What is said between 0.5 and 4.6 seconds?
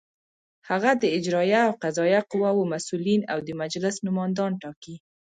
هغه د اجرائیه او قضائیه قواوو مسؤلین او د مجلس نوماندان